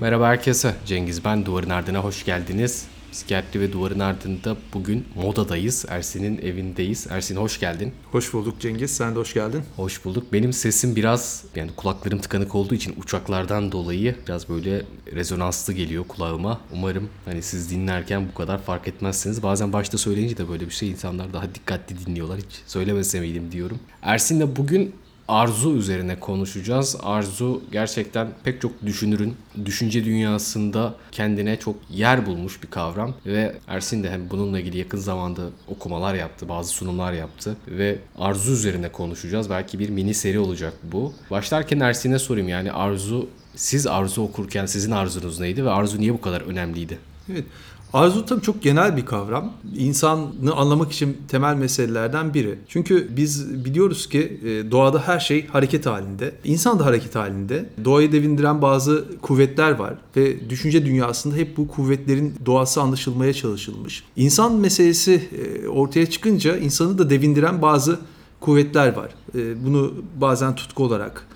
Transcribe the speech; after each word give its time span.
Merhaba 0.00 0.28
herkese. 0.28 0.74
Cengiz 0.86 1.24
ben. 1.24 1.46
Duvarın 1.46 1.70
Ardına 1.70 1.98
hoş 1.98 2.24
geldiniz. 2.24 2.86
Psikiyatri 3.12 3.60
ve 3.60 3.72
Duvarın 3.72 3.98
Ardında 3.98 4.56
bugün 4.74 5.06
modadayız. 5.14 5.84
Ersin'in 5.88 6.38
evindeyiz. 6.38 7.06
Ersin 7.10 7.36
hoş 7.36 7.60
geldin. 7.60 7.92
Hoş 8.12 8.32
bulduk 8.32 8.60
Cengiz. 8.60 8.96
Sen 8.96 9.14
de 9.14 9.18
hoş 9.18 9.34
geldin. 9.34 9.62
Hoş 9.76 10.04
bulduk. 10.04 10.32
Benim 10.32 10.52
sesim 10.52 10.96
biraz 10.96 11.44
yani 11.54 11.70
kulaklarım 11.76 12.18
tıkanık 12.18 12.54
olduğu 12.54 12.74
için 12.74 12.94
uçaklardan 13.00 13.72
dolayı 13.72 14.16
biraz 14.26 14.48
böyle 14.48 14.82
rezonanslı 15.14 15.72
geliyor 15.72 16.04
kulağıma. 16.08 16.60
Umarım 16.72 17.08
hani 17.24 17.42
siz 17.42 17.70
dinlerken 17.70 18.28
bu 18.28 18.34
kadar 18.34 18.62
fark 18.62 18.88
etmezsiniz. 18.88 19.42
Bazen 19.42 19.72
başta 19.72 19.98
söyleyince 19.98 20.36
de 20.36 20.48
böyle 20.48 20.66
bir 20.66 20.74
şey 20.74 20.90
insanlar 20.90 21.32
daha 21.32 21.54
dikkatli 21.54 22.06
dinliyorlar. 22.06 22.38
Hiç 22.38 22.62
söylemese 22.66 23.20
miydim 23.20 23.52
diyorum. 23.52 23.78
Ersin'le 24.02 24.56
bugün 24.56 24.94
arzu 25.28 25.76
üzerine 25.76 26.20
konuşacağız. 26.20 26.96
Arzu 27.02 27.62
gerçekten 27.72 28.28
pek 28.44 28.60
çok 28.60 28.86
düşünürün 28.86 29.36
düşünce 29.64 30.04
dünyasında 30.04 30.94
kendine 31.12 31.56
çok 31.58 31.76
yer 31.90 32.26
bulmuş 32.26 32.62
bir 32.62 32.68
kavram 32.68 33.14
ve 33.26 33.54
Ersin 33.68 34.02
de 34.02 34.10
hem 34.10 34.30
bununla 34.30 34.60
ilgili 34.60 34.78
yakın 34.78 34.98
zamanda 34.98 35.42
okumalar 35.68 36.14
yaptı, 36.14 36.48
bazı 36.48 36.70
sunumlar 36.70 37.12
yaptı 37.12 37.56
ve 37.68 37.98
arzu 38.18 38.52
üzerine 38.52 38.92
konuşacağız. 38.92 39.50
Belki 39.50 39.78
bir 39.78 39.88
mini 39.88 40.14
seri 40.14 40.38
olacak 40.38 40.72
bu. 40.82 41.12
Başlarken 41.30 41.80
Ersin'e 41.80 42.18
sorayım 42.18 42.48
yani 42.48 42.72
arzu 42.72 43.28
siz 43.56 43.86
arzu 43.86 44.22
okurken 44.22 44.66
sizin 44.66 44.90
arzunuz 44.90 45.40
neydi 45.40 45.64
ve 45.64 45.70
arzu 45.70 46.00
niye 46.00 46.14
bu 46.14 46.20
kadar 46.20 46.40
önemliydi? 46.40 46.98
Evet. 47.32 47.44
Arzu 47.92 48.26
tabii 48.26 48.42
çok 48.42 48.62
genel 48.62 48.96
bir 48.96 49.06
kavram. 49.06 49.52
İnsanı 49.76 50.54
anlamak 50.56 50.92
için 50.92 51.16
temel 51.28 51.54
meselelerden 51.54 52.34
biri. 52.34 52.58
Çünkü 52.68 53.08
biz 53.16 53.64
biliyoruz 53.64 54.08
ki 54.08 54.40
e, 54.44 54.70
doğada 54.70 55.08
her 55.08 55.20
şey 55.20 55.46
hareket 55.46 55.86
halinde. 55.86 56.34
İnsan 56.44 56.78
da 56.78 56.86
hareket 56.86 57.14
halinde. 57.14 57.68
Doğayı 57.84 58.12
devindiren 58.12 58.62
bazı 58.62 59.04
kuvvetler 59.22 59.70
var 59.70 59.94
ve 60.16 60.50
düşünce 60.50 60.86
dünyasında 60.86 61.34
hep 61.36 61.56
bu 61.56 61.68
kuvvetlerin 61.68 62.34
doğası 62.46 62.80
anlaşılmaya 62.80 63.32
çalışılmış. 63.32 64.04
İnsan 64.16 64.54
meselesi 64.54 65.28
e, 65.64 65.68
ortaya 65.68 66.06
çıkınca 66.06 66.56
insanı 66.56 66.98
da 66.98 67.10
devindiren 67.10 67.62
bazı 67.62 67.98
kuvvetler 68.40 68.96
var. 68.96 69.10
E, 69.34 69.64
bunu 69.66 69.94
bazen 70.20 70.54
tutku 70.54 70.84
olarak, 70.84 71.26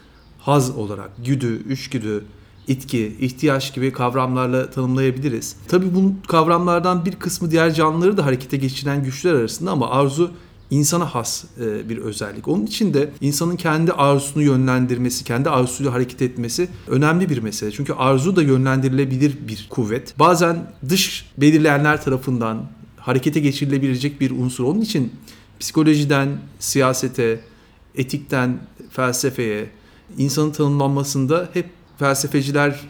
haz 0.41 0.77
olarak, 0.77 1.11
güdü, 1.25 1.47
üçgüdü, 1.47 2.25
itki, 2.69 3.17
ihtiyaç 3.21 3.75
gibi 3.75 3.93
kavramlarla 3.93 4.71
tanımlayabiliriz. 4.71 5.57
Tabi 5.69 5.95
bu 5.95 6.15
kavramlardan 6.29 7.05
bir 7.05 7.13
kısmı 7.13 7.51
diğer 7.51 7.75
canlıları 7.75 8.17
da 8.17 8.27
harekete 8.27 8.57
geçiren 8.57 9.05
güçler 9.05 9.35
arasında 9.35 9.71
ama 9.71 9.91
arzu 9.91 10.31
insana 10.71 11.15
has 11.15 11.45
e, 11.61 11.89
bir 11.89 11.99
özellik. 11.99 12.49
Onun 12.49 12.67
için 12.67 12.95
de 12.95 13.11
insanın 13.21 13.57
kendi 13.57 13.93
arzusunu 13.93 14.43
yönlendirmesi, 14.43 15.25
kendi 15.25 15.51
arzusuyla 15.51 15.93
hareket 15.93 16.23
etmesi 16.23 16.69
önemli 16.89 17.31
bir 17.31 17.39
mesele. 17.39 17.73
Çünkü 17.73 17.93
arzu 17.93 18.37
da 18.37 18.43
yönlendirilebilir 18.43 19.49
bir 19.49 19.67
kuvvet. 19.71 20.19
Bazen 20.19 20.73
dış 20.89 21.31
belirleyenler 21.39 22.03
tarafından 22.03 22.67
harekete 22.97 23.41
geçirilebilecek 23.41 24.21
bir 24.21 24.31
unsur. 24.31 24.65
Onun 24.65 24.81
için 24.81 25.13
psikolojiden 25.61 26.29
siyasete, 26.59 27.41
etikten 27.95 28.59
felsefeye, 28.91 29.71
insanın 30.19 30.51
tanımlanmasında 30.51 31.49
hep 31.53 31.67
felsefeciler 32.03 32.81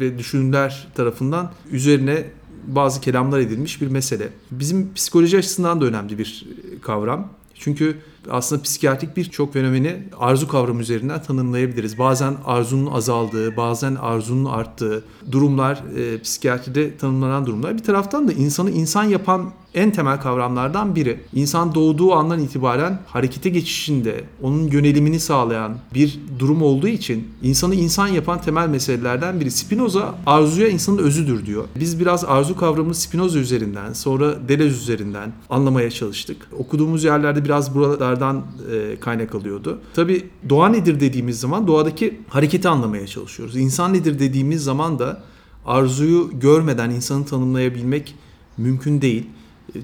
ve 0.00 0.18
düşünürler 0.18 0.88
tarafından 0.94 1.50
üzerine 1.70 2.24
bazı 2.66 3.00
kelamlar 3.00 3.38
edilmiş 3.38 3.82
bir 3.82 3.86
mesele. 3.86 4.28
Bizim 4.50 4.94
psikoloji 4.94 5.38
açısından 5.38 5.80
da 5.80 5.84
önemli 5.84 6.18
bir 6.18 6.46
kavram. 6.82 7.28
Çünkü 7.54 7.96
aslında 8.30 8.62
psikiyatrik 8.62 9.16
birçok 9.16 9.52
fenomeni 9.52 10.02
arzu 10.18 10.48
kavramı 10.48 10.80
üzerinden 10.80 11.22
tanımlayabiliriz. 11.22 11.98
Bazen 11.98 12.36
arzunun 12.44 12.90
azaldığı, 12.90 13.56
bazen 13.56 13.94
arzunun 13.94 14.44
arttığı 14.44 15.04
durumlar 15.32 15.82
e, 15.96 16.20
psikiyatride 16.22 16.96
tanımlanan 16.96 17.46
durumlar. 17.46 17.78
Bir 17.78 17.82
taraftan 17.82 18.28
da 18.28 18.32
insanı 18.32 18.70
insan 18.70 19.04
yapan 19.04 19.52
en 19.74 19.90
temel 19.90 20.20
kavramlardan 20.20 20.94
biri. 20.94 21.20
İnsan 21.34 21.74
doğduğu 21.74 22.12
andan 22.12 22.40
itibaren 22.40 22.98
harekete 23.06 23.50
geçişinde 23.50 24.24
onun 24.42 24.70
yönelimini 24.70 25.20
sağlayan 25.20 25.78
bir 25.94 26.20
durum 26.38 26.62
olduğu 26.62 26.88
için 26.88 27.28
insanı 27.42 27.74
insan 27.74 28.06
yapan 28.06 28.40
temel 28.40 28.68
meselelerden 28.68 29.40
biri. 29.40 29.50
Spinoza 29.50 30.14
arzuya 30.26 30.68
insanın 30.68 30.98
özüdür 30.98 31.46
diyor. 31.46 31.64
Biz 31.76 32.00
biraz 32.00 32.24
arzu 32.24 32.56
kavramını 32.56 32.94
Spinoza 32.94 33.38
üzerinden 33.38 33.92
sonra 33.92 34.48
Deleuze 34.48 34.76
üzerinden 34.76 35.32
anlamaya 35.50 35.90
çalıştık. 35.90 36.48
Okuduğumuz 36.58 37.04
yerlerde 37.04 37.44
biraz 37.44 37.74
buralardan 37.74 38.42
e, 38.72 39.00
kaynak 39.00 39.34
alıyordu. 39.34 39.78
Tabi 39.94 40.24
doğa 40.48 40.68
nedir 40.68 41.00
dediğimiz 41.00 41.40
zaman 41.40 41.66
doğadaki 41.66 42.20
hareketi 42.28 42.68
anlamaya 42.68 43.06
çalışıyoruz. 43.06 43.56
İnsan 43.56 43.94
nedir 43.94 44.18
dediğimiz 44.18 44.64
zaman 44.64 44.98
da 44.98 45.22
arzuyu 45.66 46.30
görmeden 46.40 46.90
insanı 46.90 47.26
tanımlayabilmek 47.26 48.14
mümkün 48.56 49.00
değil. 49.00 49.26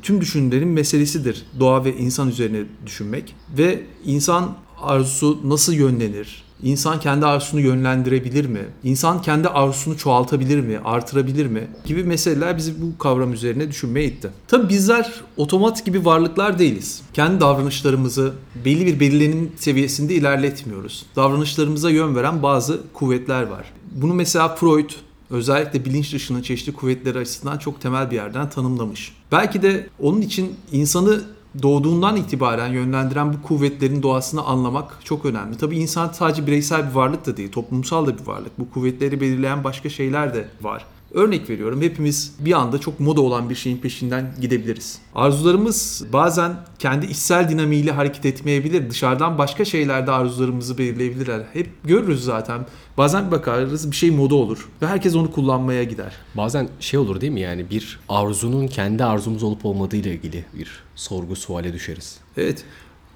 Tüm 0.02 0.20
düşünürlerin 0.20 0.68
meselesidir 0.68 1.46
doğa 1.60 1.84
ve 1.84 1.96
insan 1.96 2.28
üzerine 2.28 2.64
düşünmek 2.86 3.34
ve 3.58 3.82
insan 4.04 4.56
arzusu 4.82 5.40
nasıl 5.44 5.72
yönlenir? 5.72 6.46
İnsan 6.62 7.00
kendi 7.00 7.26
arzusunu 7.26 7.60
yönlendirebilir 7.60 8.46
mi? 8.46 8.60
İnsan 8.84 9.22
kendi 9.22 9.48
arzusunu 9.48 9.98
çoğaltabilir 9.98 10.60
mi? 10.60 10.80
Artırabilir 10.84 11.46
mi? 11.46 11.68
Gibi 11.84 12.04
meseleler 12.04 12.56
bizi 12.56 12.82
bu 12.82 12.98
kavram 12.98 13.32
üzerine 13.32 13.68
düşünmeye 13.68 14.06
itti. 14.06 14.30
Tabi 14.48 14.68
bizler 14.68 15.12
otomat 15.36 15.84
gibi 15.84 16.04
varlıklar 16.04 16.58
değiliz. 16.58 17.02
Kendi 17.12 17.40
davranışlarımızı 17.40 18.32
belli 18.64 18.86
bir 18.86 19.00
belirlenim 19.00 19.52
seviyesinde 19.56 20.14
ilerletmiyoruz. 20.14 21.06
Davranışlarımıza 21.16 21.90
yön 21.90 22.16
veren 22.16 22.42
bazı 22.42 22.80
kuvvetler 22.92 23.42
var. 23.42 23.72
Bunu 23.92 24.14
mesela 24.14 24.54
Freud 24.54 24.90
özellikle 25.30 25.84
bilinç 25.84 26.12
dışının 26.12 26.42
çeşitli 26.42 26.72
kuvvetleri 26.72 27.18
açısından 27.18 27.58
çok 27.58 27.80
temel 27.80 28.10
bir 28.10 28.16
yerden 28.16 28.50
tanımlamış. 28.50 29.16
Belki 29.32 29.62
de 29.62 29.88
onun 30.00 30.20
için 30.20 30.54
insanı 30.72 31.24
doğduğundan 31.62 32.16
itibaren 32.16 32.72
yönlendiren 32.72 33.32
bu 33.32 33.42
kuvvetlerin 33.42 34.02
doğasını 34.02 34.42
anlamak 34.42 34.98
çok 35.04 35.24
önemli. 35.24 35.56
Tabii 35.56 35.78
insan 35.78 36.08
sadece 36.12 36.46
bireysel 36.46 36.90
bir 36.90 36.94
varlık 36.94 37.26
da 37.26 37.36
değil, 37.36 37.52
toplumsal 37.52 38.06
da 38.06 38.18
bir 38.18 38.26
varlık. 38.26 38.58
Bu 38.58 38.70
kuvvetleri 38.70 39.20
belirleyen 39.20 39.64
başka 39.64 39.88
şeyler 39.88 40.34
de 40.34 40.48
var. 40.62 40.84
Örnek 41.16 41.50
veriyorum 41.50 41.82
hepimiz 41.82 42.32
bir 42.38 42.52
anda 42.52 42.78
çok 42.78 43.00
moda 43.00 43.20
olan 43.20 43.50
bir 43.50 43.54
şeyin 43.54 43.78
peşinden 43.78 44.34
gidebiliriz. 44.40 44.98
Arzularımız 45.14 46.04
bazen 46.12 46.56
kendi 46.78 47.06
içsel 47.06 47.48
dinamiğiyle 47.48 47.92
hareket 47.92 48.26
etmeyebilir. 48.26 48.90
Dışarıdan 48.90 49.38
başka 49.38 49.64
şeylerde 49.64 50.10
arzularımızı 50.10 50.78
belirleyebilirler. 50.78 51.42
Hep 51.52 51.68
görürüz 51.84 52.24
zaten. 52.24 52.66
Bazen 52.98 53.26
bir 53.26 53.30
bakarız 53.30 53.90
bir 53.90 53.96
şey 53.96 54.10
moda 54.10 54.34
olur 54.34 54.68
ve 54.82 54.86
herkes 54.86 55.14
onu 55.14 55.32
kullanmaya 55.32 55.84
gider. 55.84 56.12
Bazen 56.34 56.68
şey 56.80 57.00
olur 57.00 57.20
değil 57.20 57.32
mi 57.32 57.40
yani 57.40 57.70
bir 57.70 58.00
arzunun 58.08 58.66
kendi 58.66 59.04
arzumuz 59.04 59.42
olup 59.42 59.64
olmadığı 59.64 59.96
ile 59.96 60.14
ilgili 60.14 60.44
bir 60.58 60.70
sorgu 60.96 61.36
suale 61.36 61.72
düşeriz. 61.72 62.18
Evet. 62.36 62.64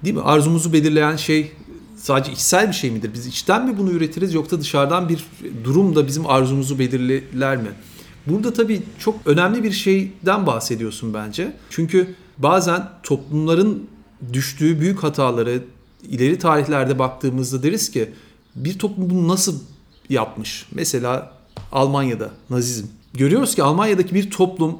Değil 0.03 0.15
mi? 0.15 0.21
Arzumuzu 0.21 0.73
belirleyen 0.73 1.15
şey 1.15 1.51
sadece 1.97 2.31
içsel 2.31 2.67
bir 2.67 2.73
şey 2.73 2.91
midir? 2.91 3.11
Biz 3.13 3.27
içten 3.27 3.65
mi 3.65 3.77
bunu 3.77 3.91
üretiriz 3.91 4.33
yoksa 4.33 4.59
dışarıdan 4.59 5.09
bir 5.09 5.25
durum 5.63 5.95
da 5.95 6.07
bizim 6.07 6.27
arzumuzu 6.27 6.79
belirler 6.79 7.57
mi? 7.57 7.69
Burada 8.27 8.53
tabii 8.53 8.81
çok 8.99 9.15
önemli 9.25 9.63
bir 9.63 9.71
şeyden 9.71 10.47
bahsediyorsun 10.47 11.13
bence. 11.13 11.53
Çünkü 11.69 12.15
bazen 12.37 12.89
toplumların 13.03 13.87
düştüğü 14.33 14.79
büyük 14.79 15.03
hataları 15.03 15.63
ileri 16.03 16.39
tarihlerde 16.39 16.99
baktığımızda 16.99 17.63
deriz 17.63 17.91
ki 17.91 18.11
bir 18.55 18.79
toplum 18.79 19.09
bunu 19.09 19.27
nasıl 19.27 19.59
yapmış? 20.09 20.65
Mesela 20.71 21.31
Almanya'da 21.71 22.29
Nazizm. 22.49 22.85
Görüyoruz 23.13 23.55
ki 23.55 23.63
Almanya'daki 23.63 24.15
bir 24.15 24.31
toplum 24.31 24.77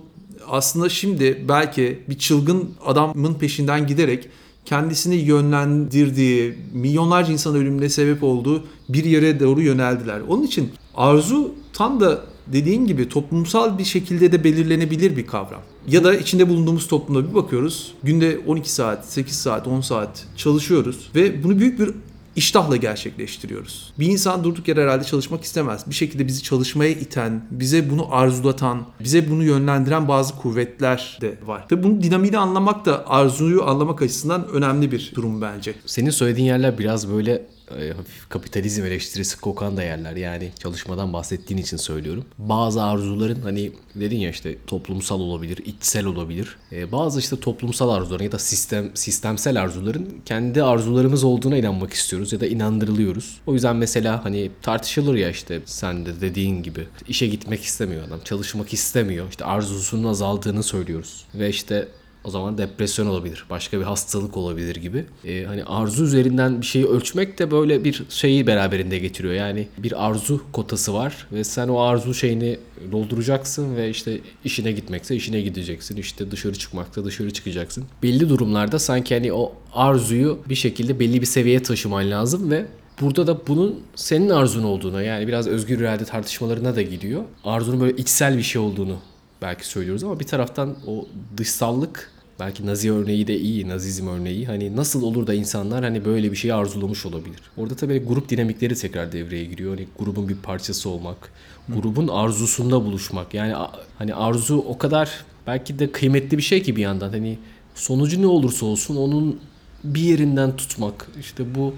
aslında 0.47 0.90
şimdi 0.90 1.46
belki 1.47 2.03
bir 2.09 2.18
çılgın 2.18 2.69
adamın 2.85 3.34
peşinden 3.34 3.88
giderek 3.88 4.30
kendisini 4.66 5.16
yönlendirdiği, 5.16 6.57
milyonlarca 6.74 7.34
insan 7.34 7.56
ölümüne 7.56 7.90
sebep 7.90 8.24
olduğu 8.24 8.63
bir 8.89 9.04
yere 9.04 9.39
doğru 9.39 9.62
yöneldiler. 9.62 10.21
Onun 10.27 10.44
için 10.44 10.71
arzu 10.95 11.56
tam 11.74 12.00
da 12.00 12.21
dediğin 12.48 12.86
gibi 12.86 13.10
toplumsal 13.10 13.78
bir 13.78 13.84
şekilde 13.84 14.32
de 14.32 14.44
belirlenebilir 14.44 15.18
bir 15.18 15.28
kavram. 15.28 15.62
Ya 15.88 16.04
da 16.04 16.16
içinde 16.16 16.50
bulunduğumuz 16.50 16.88
toplumda 16.88 17.30
bir 17.30 17.36
bakıyoruz. 17.36 17.94
Günde 18.04 18.40
12 18.48 18.72
saat, 18.72 19.06
8 19.06 19.36
saat, 19.36 19.68
10 19.68 19.82
saat 19.82 20.28
çalışıyoruz 20.38 21.10
ve 21.16 21.44
bunu 21.44 21.60
büyük 21.60 21.80
bir 21.80 21.90
iştahla 22.36 22.76
gerçekleştiriyoruz. 22.76 23.94
Bir 24.00 24.06
insan 24.06 24.44
durduk 24.44 24.68
yere 24.68 24.84
herhalde 24.84 25.04
çalışmak 25.04 25.44
istemez. 25.44 25.84
Bir 25.88 25.96
şekilde 25.96 26.28
bizi 26.28 26.44
çalışmaya 26.44 26.92
iten, 26.92 27.46
bize 27.52 27.90
bunu 27.90 28.16
arzulatan, 28.16 28.86
bize 29.00 29.30
bunu 29.30 29.44
yönlendiren 29.44 30.08
bazı 30.08 30.36
kuvvetler 30.36 31.18
de 31.22 31.38
var. 31.46 31.66
Tabii 31.70 31.84
bunu 31.84 32.04
dinamiğini 32.04 32.38
anlamak 32.38 32.86
da 32.86 33.08
arzuyu 33.08 33.64
anlamak 33.64 34.02
açısından 34.02 34.48
önemli 34.48 34.92
bir 34.92 35.12
durum 35.16 35.42
bence. 35.42 35.74
Senin 35.86 36.10
söylediğin 36.10 36.48
yerler 36.48 36.78
biraz 36.78 37.12
böyle 37.14 37.46
e, 37.79 37.94
kapitalizm 38.29 38.85
eleştirisi 38.85 39.41
kokan 39.41 39.77
da 39.77 39.83
yerler. 39.83 40.15
Yani 40.15 40.51
çalışmadan 40.59 41.13
bahsettiğin 41.13 41.62
için 41.62 41.77
söylüyorum. 41.77 42.25
Bazı 42.38 42.83
arzuların 42.83 43.41
hani 43.41 43.71
dedin 43.95 44.18
ya 44.18 44.29
işte 44.29 44.57
toplumsal 44.68 45.19
olabilir, 45.19 45.57
içsel 45.65 46.06
olabilir. 46.06 46.57
E, 46.71 46.91
bazı 46.91 47.19
işte 47.19 47.39
toplumsal 47.39 47.89
arzuların 47.89 48.23
ya 48.23 48.31
da 48.31 48.39
sistem 48.39 48.91
sistemsel 48.94 49.62
arzuların 49.62 50.21
kendi 50.25 50.63
arzularımız 50.63 51.23
olduğuna 51.23 51.57
inanmak 51.57 51.94
istiyoruz 51.94 52.33
ya 52.33 52.39
da 52.39 52.47
inandırılıyoruz. 52.47 53.41
O 53.47 53.53
yüzden 53.53 53.75
mesela 53.75 54.25
hani 54.25 54.51
tartışılır 54.62 55.15
ya 55.15 55.29
işte 55.29 55.62
sen 55.65 56.06
de 56.06 56.21
dediğin 56.21 56.63
gibi 56.63 56.88
işe 57.07 57.27
gitmek 57.27 57.63
istemiyor 57.63 58.07
adam, 58.07 58.19
çalışmak 58.23 58.73
istemiyor. 58.73 59.29
İşte 59.29 59.45
arzusunun 59.45 60.09
azaldığını 60.09 60.63
söylüyoruz. 60.63 61.25
Ve 61.35 61.50
işte 61.50 61.88
o 62.23 62.29
zaman 62.29 62.57
depresyon 62.57 63.07
olabilir, 63.07 63.45
başka 63.50 63.79
bir 63.79 63.83
hastalık 63.83 64.38
olabilir 64.38 64.75
gibi. 64.75 65.06
Ee, 65.25 65.44
hani 65.47 65.63
arzu 65.63 66.03
üzerinden 66.03 66.62
bir 66.62 66.65
şeyi 66.65 66.85
ölçmek 66.85 67.39
de 67.39 67.51
böyle 67.51 67.83
bir 67.83 68.03
şeyi 68.09 68.47
beraberinde 68.47 68.97
getiriyor. 68.97 69.33
Yani 69.33 69.68
bir 69.77 70.07
arzu 70.07 70.41
kotası 70.53 70.94
var 70.94 71.27
ve 71.31 71.44
sen 71.44 71.68
o 71.68 71.79
arzu 71.79 72.13
şeyini 72.13 72.57
dolduracaksın 72.91 73.75
ve 73.75 73.89
işte 73.89 74.19
işine 74.45 74.71
gitmekse 74.71 75.15
işine 75.15 75.41
gideceksin. 75.41 75.97
İşte 75.97 76.31
dışarı 76.31 76.56
çıkmakta 76.56 77.06
dışarı 77.06 77.31
çıkacaksın. 77.31 77.85
Belli 78.03 78.29
durumlarda 78.29 78.79
sanki 78.79 79.15
hani 79.15 79.33
o 79.33 79.53
arzuyu 79.73 80.39
bir 80.50 80.56
şekilde 80.56 81.00
belli 81.00 81.21
bir 81.21 81.25
seviyeye 81.25 81.63
taşıman 81.63 82.12
lazım 82.12 82.51
ve 82.51 82.65
Burada 83.01 83.27
da 83.27 83.47
bunun 83.47 83.79
senin 83.95 84.29
arzun 84.29 84.63
olduğuna 84.63 85.01
yani 85.01 85.27
biraz 85.27 85.47
özgür 85.47 85.79
irade 85.79 86.06
tartışmalarına 86.06 86.75
da 86.75 86.81
gidiyor. 86.81 87.23
Arzunun 87.44 87.79
böyle 87.79 87.97
içsel 87.97 88.38
bir 88.38 88.44
şey 88.44 88.62
olduğunu 88.62 88.97
belki 89.42 89.68
söylüyoruz 89.68 90.04
ama 90.04 90.20
bir 90.20 90.28
taraftan 90.28 90.76
o 90.88 91.08
dışsallık 91.38 92.12
belki 92.40 92.66
Nazi 92.66 92.92
örneği 92.92 93.28
de 93.28 93.40
iyi, 93.40 93.68
Nazizm 93.68 94.08
örneği. 94.08 94.46
Hani 94.46 94.76
nasıl 94.76 95.04
olur 95.04 95.28
da 95.28 95.34
insanlar 95.34 95.84
hani 95.84 96.06
böyle 96.06 96.32
bir 96.32 96.38
şeyi 96.38 96.54
arzulamış 96.54 97.06
olabilir. 97.06 97.40
Orada 97.58 97.76
tabii 97.76 98.00
grup 98.00 98.30
dinamikleri 98.30 98.76
tekrar 98.76 99.12
devreye 99.12 99.46
giriyor. 99.46 99.76
Hani 99.76 99.88
grubun 100.00 100.30
bir 100.30 100.36
parçası 100.36 100.90
olmak, 100.90 101.32
grubun 101.70 102.08
arzusunda 102.08 102.86
buluşmak. 102.86 103.34
Yani 103.34 103.54
hani 103.98 104.16
arzu 104.16 104.58
o 104.58 104.78
kadar 104.78 105.26
belki 105.48 105.80
de 105.80 105.92
kıymetli 105.92 106.38
bir 106.38 106.44
şey 106.44 106.64
ki 106.64 106.76
bir 106.76 106.82
yandan. 106.82 107.10
Hani 107.10 107.38
sonucu 107.76 108.22
ne 108.22 108.28
olursa 108.28 108.66
olsun 108.66 108.96
onun 108.96 109.40
bir 109.84 110.02
yerinden 110.02 110.56
tutmak. 110.56 111.08
İşte 111.20 111.56
bu 111.56 111.74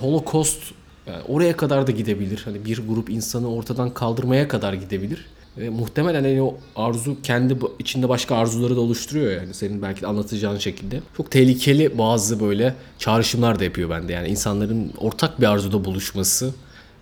Holocaust 0.00 0.62
yani 1.06 1.22
oraya 1.28 1.56
kadar 1.56 1.86
da 1.86 1.90
gidebilir. 1.90 2.42
Hani 2.44 2.64
bir 2.64 2.88
grup 2.88 3.10
insanı 3.10 3.54
ortadan 3.54 3.94
kaldırmaya 3.94 4.48
kadar 4.48 4.72
gidebilir. 4.72 5.26
Ve 5.58 5.70
muhtemelen 5.70 6.24
hani 6.24 6.42
o 6.42 6.56
arzu 6.76 7.22
kendi 7.22 7.56
içinde 7.78 8.08
başka 8.08 8.36
arzuları 8.36 8.76
da 8.76 8.80
oluşturuyor 8.80 9.32
yani 9.32 9.54
senin 9.54 9.82
belki 9.82 10.02
de 10.02 10.06
anlatacağın 10.06 10.58
şekilde. 10.58 11.00
Çok 11.16 11.30
tehlikeli 11.30 11.98
bazı 11.98 12.40
böyle 12.40 12.74
çağrışımlar 12.98 13.58
da 13.58 13.64
yapıyor 13.64 13.90
bende. 13.90 14.12
Yani 14.12 14.28
insanların 14.28 14.92
ortak 14.98 15.40
bir 15.40 15.46
arzuda 15.46 15.84
buluşması 15.84 16.54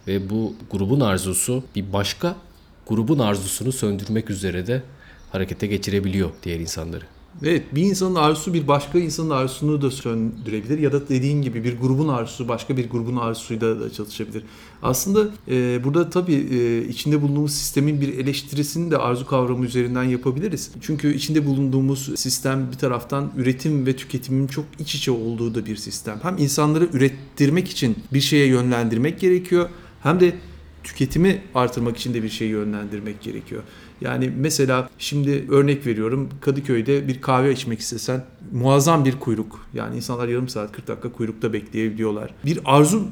ve 0.06 0.30
bu 0.30 0.54
grubun 0.70 1.00
arzusu 1.00 1.64
bir 1.76 1.92
başka 1.92 2.36
grubun 2.88 3.18
arzusunu 3.18 3.72
söndürmek 3.72 4.30
üzere 4.30 4.66
de 4.66 4.82
harekete 5.32 5.66
geçirebiliyor 5.66 6.30
diğer 6.42 6.60
insanları. 6.60 7.04
Evet 7.42 7.74
bir 7.74 7.82
insanın 7.82 8.14
arzusu 8.14 8.54
bir 8.54 8.68
başka 8.68 8.98
insanın 8.98 9.30
arzusunu 9.30 9.82
da 9.82 9.90
söndürebilir 9.90 10.78
ya 10.78 10.92
da 10.92 11.08
dediğin 11.08 11.42
gibi 11.42 11.64
bir 11.64 11.78
grubun 11.78 12.08
arzusu 12.08 12.48
başka 12.48 12.76
bir 12.76 12.90
grubun 12.90 13.16
arzusuyla 13.16 13.80
da 13.80 13.92
çalışabilir. 13.92 14.42
Aslında 14.82 15.28
e, 15.48 15.84
burada 15.84 16.10
tabii 16.10 16.34
e, 16.34 16.88
içinde 16.88 17.22
bulunduğumuz 17.22 17.52
sistemin 17.52 18.00
bir 18.00 18.18
eleştirisini 18.18 18.90
de 18.90 18.98
arzu 18.98 19.26
kavramı 19.26 19.64
üzerinden 19.64 20.04
yapabiliriz. 20.04 20.70
Çünkü 20.80 21.14
içinde 21.14 21.46
bulunduğumuz 21.46 22.20
sistem 22.20 22.68
bir 22.72 22.78
taraftan 22.78 23.32
üretim 23.36 23.86
ve 23.86 23.96
tüketimin 23.96 24.46
çok 24.46 24.64
iç 24.78 24.94
içe 24.94 25.10
olduğu 25.10 25.54
da 25.54 25.66
bir 25.66 25.76
sistem. 25.76 26.18
Hem 26.22 26.38
insanları 26.38 26.88
ürettirmek 26.92 27.68
için 27.68 27.96
bir 28.12 28.20
şeye 28.20 28.46
yönlendirmek 28.46 29.20
gerekiyor 29.20 29.68
hem 30.02 30.20
de 30.20 30.34
tüketimi 30.84 31.42
artırmak 31.54 31.96
için 31.96 32.14
de 32.14 32.22
bir 32.22 32.28
şeyi 32.28 32.50
yönlendirmek 32.50 33.22
gerekiyor. 33.22 33.62
Yani 34.00 34.32
mesela 34.36 34.90
şimdi 34.98 35.46
örnek 35.50 35.86
veriyorum 35.86 36.28
Kadıköy'de 36.40 37.08
bir 37.08 37.20
kahve 37.20 37.52
içmek 37.52 37.80
istesen 37.80 38.24
muazzam 38.52 39.04
bir 39.04 39.20
kuyruk. 39.20 39.66
Yani 39.74 39.96
insanlar 39.96 40.28
yarım 40.28 40.48
saat 40.48 40.72
40 40.72 40.88
dakika 40.88 41.12
kuyrukta 41.12 41.52
bekleyebiliyorlar. 41.52 42.34
Bir 42.44 42.60
arzu 42.64 43.08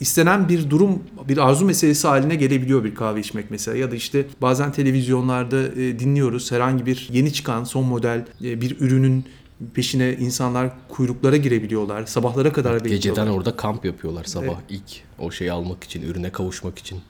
istenen 0.00 0.48
bir 0.48 0.70
durum, 0.70 1.02
bir 1.28 1.38
arzu 1.38 1.64
meselesi 1.64 2.08
haline 2.08 2.34
gelebiliyor 2.34 2.84
bir 2.84 2.94
kahve 2.94 3.20
içmek 3.20 3.50
mesela. 3.50 3.76
Ya 3.76 3.90
da 3.90 3.94
işte 3.94 4.26
bazen 4.42 4.72
televizyonlarda 4.72 5.62
e, 5.62 5.98
dinliyoruz 5.98 6.52
herhangi 6.52 6.86
bir 6.86 7.08
yeni 7.12 7.32
çıkan 7.32 7.64
son 7.64 7.84
model 7.84 8.24
e, 8.44 8.60
bir 8.60 8.80
ürünün 8.80 9.24
peşine 9.74 10.12
insanlar 10.12 10.70
kuyruklara 10.88 11.36
girebiliyorlar. 11.36 12.06
Sabahlara 12.06 12.52
kadar 12.52 12.74
bekliyorlar. 12.74 12.96
Geceden 12.96 13.26
orada 13.26 13.56
kamp 13.56 13.84
yapıyorlar 13.84 14.24
sabah 14.24 14.44
evet. 14.44 14.56
ilk 14.70 15.02
o 15.18 15.30
şeyi 15.30 15.52
almak 15.52 15.84
için, 15.84 16.02
ürüne 16.02 16.32
kavuşmak 16.32 16.78
için. 16.78 17.00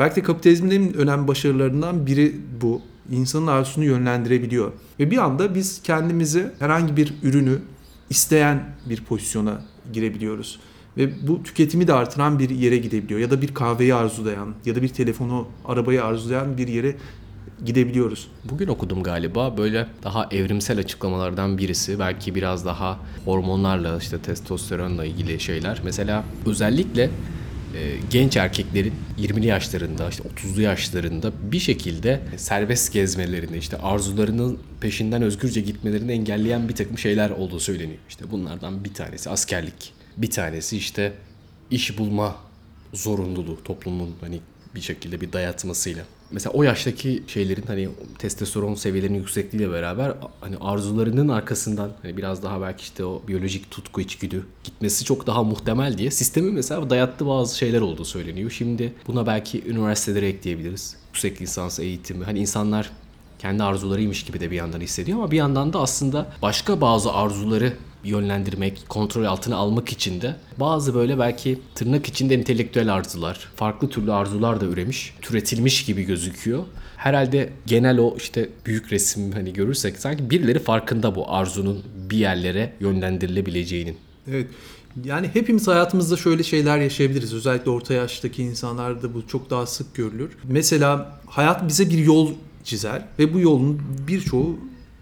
Belki 0.00 0.16
de 0.16 0.22
kapitalizmin 0.22 0.70
en 0.70 0.94
önemli 0.94 1.28
başarılarından 1.28 2.06
biri 2.06 2.36
bu. 2.60 2.82
İnsanın 3.10 3.46
arzusunu 3.46 3.84
yönlendirebiliyor. 3.84 4.72
Ve 5.00 5.10
bir 5.10 5.18
anda 5.18 5.54
biz 5.54 5.82
kendimizi 5.82 6.46
herhangi 6.58 6.96
bir 6.96 7.14
ürünü 7.22 7.58
isteyen 8.10 8.64
bir 8.88 9.04
pozisyona 9.04 9.62
girebiliyoruz. 9.92 10.60
Ve 10.96 11.28
bu 11.28 11.42
tüketimi 11.42 11.86
de 11.86 11.94
artıran 11.94 12.38
bir 12.38 12.50
yere 12.50 12.76
gidebiliyor. 12.76 13.20
Ya 13.20 13.30
da 13.30 13.42
bir 13.42 13.54
kahveyi 13.54 13.94
arzulayan 13.94 14.54
ya 14.64 14.74
da 14.74 14.82
bir 14.82 14.88
telefonu, 14.88 15.46
arabayı 15.64 16.04
arzulayan 16.04 16.58
bir 16.58 16.68
yere 16.68 16.96
gidebiliyoruz. 17.64 18.28
Bugün 18.50 18.68
okudum 18.68 19.02
galiba 19.02 19.56
böyle 19.56 19.86
daha 20.02 20.28
evrimsel 20.30 20.78
açıklamalardan 20.78 21.58
birisi. 21.58 21.98
Belki 21.98 22.34
biraz 22.34 22.64
daha 22.64 22.98
hormonlarla 23.24 23.98
işte 23.98 24.18
testosteronla 24.18 25.04
ilgili 25.04 25.40
şeyler. 25.40 25.80
Mesela 25.84 26.24
özellikle 26.46 27.10
e, 27.74 27.96
genç 28.10 28.36
erkeklerin 28.36 28.94
20'li 29.18 29.46
yaşlarında 29.46 30.08
işte 30.08 30.22
30'lu 30.22 30.60
yaşlarında 30.60 31.32
bir 31.52 31.58
şekilde 31.58 32.20
serbest 32.36 32.92
gezmelerinde 32.92 33.58
işte 33.58 33.76
arzularının 33.76 34.58
peşinden 34.80 35.22
özgürce 35.22 35.60
gitmelerini 35.60 36.12
engelleyen 36.12 36.68
bir 36.68 36.74
takım 36.74 36.98
şeyler 36.98 37.30
olduğu 37.30 37.60
söyleniyor. 37.60 37.98
İşte 38.08 38.30
bunlardan 38.30 38.84
bir 38.84 38.94
tanesi 38.94 39.30
askerlik. 39.30 39.92
Bir 40.16 40.30
tanesi 40.30 40.76
işte 40.76 41.12
iş 41.70 41.98
bulma 41.98 42.36
zorunluluğu 42.92 43.64
toplumun 43.64 44.14
hani 44.20 44.40
bir 44.74 44.80
şekilde 44.80 45.20
bir 45.20 45.32
dayatmasıyla 45.32 46.04
mesela 46.32 46.52
o 46.52 46.62
yaştaki 46.62 47.22
şeylerin 47.26 47.64
hani 47.66 47.88
testosteron 48.18 48.74
seviyelerinin 48.74 49.18
yüksekliğiyle 49.18 49.72
beraber 49.72 50.14
hani 50.40 50.56
arzularının 50.60 51.28
arkasından 51.28 51.90
hani 52.02 52.16
biraz 52.16 52.42
daha 52.42 52.60
belki 52.60 52.82
işte 52.82 53.04
o 53.04 53.22
biyolojik 53.28 53.70
tutku 53.70 54.00
içgüdü 54.00 54.46
gitmesi 54.64 55.04
çok 55.04 55.26
daha 55.26 55.42
muhtemel 55.42 55.98
diye 55.98 56.10
sistemi 56.10 56.50
mesela 56.50 56.90
dayattığı 56.90 57.26
bazı 57.26 57.58
şeyler 57.58 57.80
olduğu 57.80 58.04
söyleniyor. 58.04 58.50
Şimdi 58.50 58.92
buna 59.06 59.26
belki 59.26 59.64
üniversitelere 59.66 60.28
ekleyebiliriz. 60.28 60.96
Yüksek 61.06 61.42
lisans 61.42 61.80
eğitimi. 61.80 62.24
Hani 62.24 62.38
insanlar 62.38 62.90
kendi 63.38 63.62
arzularıymış 63.62 64.24
gibi 64.24 64.40
de 64.40 64.50
bir 64.50 64.56
yandan 64.56 64.80
hissediyor 64.80 65.18
ama 65.18 65.30
bir 65.30 65.36
yandan 65.36 65.72
da 65.72 65.80
aslında 65.80 66.26
başka 66.42 66.80
bazı 66.80 67.12
arzuları 67.12 67.72
yönlendirmek, 68.04 68.82
kontrol 68.88 69.24
altına 69.24 69.56
almak 69.56 69.92
için 69.92 70.20
de 70.20 70.36
bazı 70.56 70.94
böyle 70.94 71.18
belki 71.18 71.58
tırnak 71.74 72.06
içinde 72.06 72.34
entelektüel 72.34 72.94
arzular, 72.94 73.48
farklı 73.56 73.88
türlü 73.88 74.12
arzular 74.12 74.60
da 74.60 74.64
üremiş, 74.64 75.14
türetilmiş 75.22 75.84
gibi 75.84 76.02
gözüküyor. 76.02 76.64
Herhalde 76.96 77.50
genel 77.66 77.98
o 77.98 78.16
işte 78.16 78.48
büyük 78.66 78.92
resim 78.92 79.32
hani 79.32 79.52
görürsek 79.52 79.96
sanki 79.98 80.30
birileri 80.30 80.58
farkında 80.58 81.14
bu 81.14 81.32
arzunun 81.32 81.82
bir 82.10 82.16
yerlere 82.16 82.72
yönlendirilebileceğinin. 82.80 83.96
Evet. 84.30 84.46
Yani 85.04 85.30
hepimiz 85.32 85.68
hayatımızda 85.68 86.16
şöyle 86.16 86.42
şeyler 86.42 86.78
yaşayabiliriz. 86.78 87.34
Özellikle 87.34 87.70
orta 87.70 87.94
yaştaki 87.94 88.42
insanlarda 88.42 89.14
bu 89.14 89.26
çok 89.26 89.50
daha 89.50 89.66
sık 89.66 89.94
görülür. 89.94 90.30
Mesela 90.44 91.20
hayat 91.26 91.68
bize 91.68 91.90
bir 91.90 91.98
yol 91.98 92.30
çizer 92.64 93.02
ve 93.18 93.34
bu 93.34 93.40
yolun 93.40 93.82
birçoğu 94.08 94.58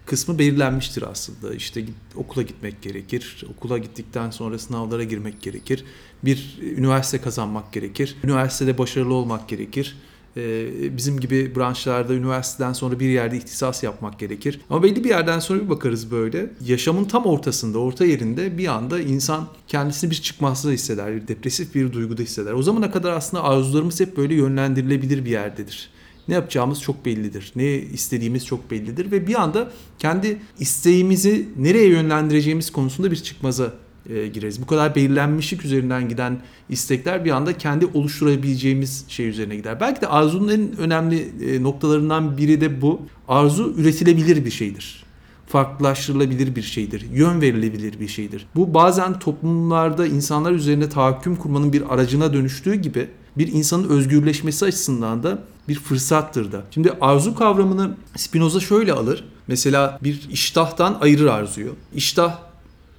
kısmı 0.08 0.38
belirlenmiştir 0.38 1.02
aslında. 1.02 1.54
İşte 1.54 1.84
okula 2.16 2.42
gitmek 2.42 2.82
gerekir. 2.82 3.44
Okula 3.56 3.78
gittikten 3.78 4.30
sonra 4.30 4.58
sınavlara 4.58 5.04
girmek 5.04 5.42
gerekir. 5.42 5.84
Bir 6.24 6.58
üniversite 6.76 7.20
kazanmak 7.20 7.72
gerekir. 7.72 8.16
Üniversitede 8.24 8.78
başarılı 8.78 9.14
olmak 9.14 9.48
gerekir. 9.48 9.96
Ee, 10.36 10.96
bizim 10.96 11.20
gibi 11.20 11.56
branşlarda 11.56 12.14
üniversiteden 12.14 12.72
sonra 12.72 13.00
bir 13.00 13.08
yerde 13.08 13.36
ihtisas 13.36 13.82
yapmak 13.82 14.18
gerekir. 14.18 14.60
Ama 14.70 14.82
belli 14.82 15.04
bir 15.04 15.08
yerden 15.08 15.38
sonra 15.38 15.60
bir 15.60 15.68
bakarız 15.68 16.10
böyle. 16.10 16.50
Yaşamın 16.66 17.04
tam 17.04 17.24
ortasında, 17.24 17.78
orta 17.78 18.04
yerinde 18.04 18.58
bir 18.58 18.66
anda 18.66 19.00
insan 19.00 19.48
kendisini 19.66 20.10
bir 20.10 20.16
çıkmazda 20.16 20.70
hisseder, 20.70 21.28
depresif 21.28 21.74
bir 21.74 21.92
duyguda 21.92 22.22
hisseder. 22.22 22.52
O 22.52 22.62
zamana 22.62 22.90
kadar 22.90 23.12
aslında 23.12 23.44
arzularımız 23.44 24.00
hep 24.00 24.16
böyle 24.16 24.34
yönlendirilebilir 24.34 25.24
bir 25.24 25.30
yerdedir 25.30 25.90
ne 26.28 26.34
yapacağımız 26.34 26.80
çok 26.80 27.04
bellidir. 27.04 27.52
Ne 27.56 27.72
istediğimiz 27.72 28.46
çok 28.46 28.70
bellidir 28.70 29.10
ve 29.10 29.26
bir 29.26 29.42
anda 29.42 29.70
kendi 29.98 30.38
isteğimizi 30.58 31.48
nereye 31.56 31.88
yönlendireceğimiz 31.88 32.70
konusunda 32.70 33.10
bir 33.10 33.16
çıkmaza 33.16 33.72
e, 34.08 34.26
gireriz. 34.26 34.62
Bu 34.62 34.66
kadar 34.66 34.94
belirlenmişlik 34.94 35.64
üzerinden 35.64 36.08
giden 36.08 36.40
istekler 36.68 37.24
bir 37.24 37.30
anda 37.30 37.58
kendi 37.58 37.86
oluşturabileceğimiz 37.86 39.04
şey 39.08 39.28
üzerine 39.28 39.56
gider. 39.56 39.80
Belki 39.80 40.00
de 40.00 40.06
arzunun 40.06 40.48
en 40.48 40.76
önemli 40.76 41.28
e, 41.46 41.62
noktalarından 41.62 42.36
biri 42.38 42.60
de 42.60 42.82
bu. 42.82 43.00
Arzu 43.28 43.74
üretilebilir 43.76 44.44
bir 44.44 44.50
şeydir. 44.50 45.04
farklılaştırılabilir 45.46 46.56
bir 46.56 46.62
şeydir. 46.62 47.06
Yön 47.12 47.40
verilebilir 47.40 48.00
bir 48.00 48.08
şeydir. 48.08 48.46
Bu 48.56 48.74
bazen 48.74 49.18
toplumlarda 49.18 50.06
insanlar 50.06 50.52
üzerine 50.52 50.88
tahakküm 50.88 51.36
kurmanın 51.36 51.72
bir 51.72 51.94
aracına 51.94 52.32
dönüştüğü 52.32 52.74
gibi 52.74 53.08
bir 53.36 53.52
insanın 53.52 53.88
özgürleşmesi 53.88 54.64
açısından 54.64 55.22
da 55.22 55.38
bir 55.68 55.74
fırsattır 55.74 56.52
da. 56.52 56.62
Şimdi 56.70 56.92
arzu 57.00 57.34
kavramını 57.34 57.96
Spinoza 58.16 58.60
şöyle 58.60 58.92
alır. 58.92 59.24
Mesela 59.46 59.98
bir 60.02 60.28
iştahtan 60.30 60.98
ayırır 61.00 61.26
arzuyu. 61.26 61.74
İştah 61.94 62.38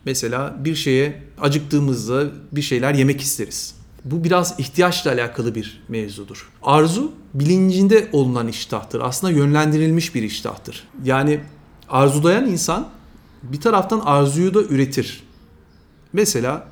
mesela 0.06 0.56
bir 0.60 0.76
şeye 0.76 1.24
acıktığımızda 1.42 2.28
bir 2.52 2.62
şeyler 2.62 2.94
yemek 2.94 3.22
isteriz. 3.22 3.76
Bu 4.06 4.24
biraz 4.24 4.60
ihtiyaçla 4.60 5.12
alakalı 5.12 5.56
bir 5.56 5.84
mevzudur. 5.90 6.50
Arzu 6.62 7.12
bilincinde 7.34 8.10
olunan 8.12 8.48
iştahtır. 8.48 9.02
Aslında 9.02 9.34
yönlendirilmiş 9.34 10.16
bir 10.16 10.24
iştahtır. 10.24 10.88
Yani 11.04 11.40
arzulayan 11.90 12.48
insan 12.48 12.90
bir 13.44 13.62
taraftan 13.62 14.00
arzuyu 14.00 14.54
da 14.54 14.62
üretir. 14.62 15.24
Mesela 16.14 16.68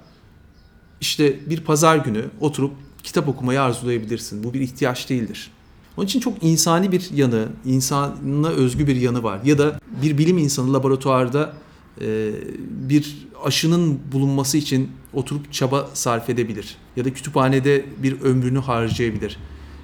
işte 1.02 1.50
bir 1.50 1.62
pazar 1.62 1.98
günü 1.98 2.26
oturup 2.40 2.74
kitap 3.08 3.28
okumayı 3.28 3.62
arzulayabilirsin. 3.62 4.44
Bu 4.44 4.54
bir 4.54 4.62
ihtiyaç 4.62 5.10
değildir. 5.10 5.52
Onun 5.98 6.06
için 6.06 6.20
çok 6.20 6.44
insani 6.44 6.92
bir 6.92 7.12
yanı, 7.14 7.48
insana 7.66 8.50
özgü 8.50 8.88
bir 8.88 8.96
yanı 8.96 9.24
var. 9.24 9.40
Ya 9.44 9.58
da 9.58 9.80
bir 10.02 10.18
bilim 10.18 10.38
insanı 10.38 10.74
laboratuvarda 10.74 11.54
e, 12.02 12.32
bir 12.70 13.28
aşının 13.46 14.00
bulunması 14.12 14.58
için 14.58 14.92
oturup 15.14 15.54
çaba 15.54 15.90
sarf 15.94 16.30
edebilir. 16.30 16.76
Ya 16.96 17.06
da 17.06 17.14
kütüphanede 17.14 17.86
bir 18.04 18.22
ömrünü 18.22 18.60
harcayabilir. 18.60 19.38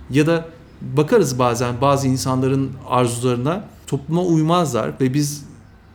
Ya 0.10 0.28
da 0.28 0.50
bakarız 0.82 1.40
bazen 1.40 1.82
bazı 1.82 2.08
insanların 2.08 2.72
arzularına 2.88 3.70
topluma 3.88 4.24
uymazlar 4.24 4.92
ve 5.02 5.14
biz 5.14 5.46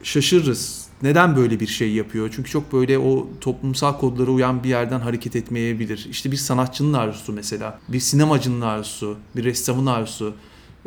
şaşırırız. 0.03 0.88
Neden 1.03 1.37
böyle 1.37 1.61
bir 1.61 1.67
şey 1.67 1.93
yapıyor? 1.93 2.31
Çünkü 2.37 2.51
çok 2.51 2.73
böyle 2.73 2.99
o 2.99 3.29
toplumsal 3.41 3.99
kodlara 3.99 4.31
uyan 4.31 4.65
bir 4.65 4.69
yerden 4.69 5.01
hareket 5.01 5.37
etmeyebilir. 5.37 6.07
İşte 6.11 6.33
bir 6.33 6.37
sanatçının 6.37 6.93
arzusu 6.93 7.33
mesela, 7.33 7.79
bir 7.89 8.01
sinemacının 8.01 8.61
arzusu, 8.61 9.17
bir 9.37 9.45
ressamın 9.45 9.87
arzusu. 9.87 10.35